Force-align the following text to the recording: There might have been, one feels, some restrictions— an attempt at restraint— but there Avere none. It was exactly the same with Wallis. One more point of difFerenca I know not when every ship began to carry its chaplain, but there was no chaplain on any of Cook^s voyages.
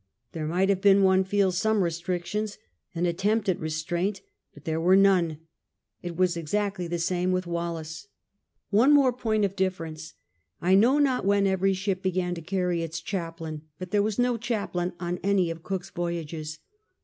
There 0.31 0.47
might 0.47 0.69
have 0.69 0.81
been, 0.81 1.03
one 1.03 1.23
feels, 1.23 1.59
some 1.59 1.83
restrictions— 1.83 2.57
an 2.95 3.05
attempt 3.05 3.47
at 3.47 3.59
restraint— 3.59 4.21
but 4.55 4.65
there 4.65 4.79
Avere 4.79 4.97
none. 4.97 5.41
It 6.01 6.17
was 6.17 6.35
exactly 6.35 6.87
the 6.87 6.97
same 6.97 7.31
with 7.31 7.45
Wallis. 7.45 8.07
One 8.71 8.93
more 8.93 9.13
point 9.13 9.45
of 9.45 9.55
difFerenca 9.55 10.13
I 10.59 10.73
know 10.73 10.97
not 10.97 11.23
when 11.23 11.45
every 11.45 11.75
ship 11.75 12.01
began 12.01 12.33
to 12.33 12.41
carry 12.41 12.81
its 12.81 12.99
chaplain, 12.99 13.61
but 13.77 13.91
there 13.91 14.01
was 14.01 14.17
no 14.17 14.37
chaplain 14.37 14.93
on 14.99 15.19
any 15.21 15.51
of 15.51 15.61
Cook^s 15.61 15.91
voyages. 15.91 16.57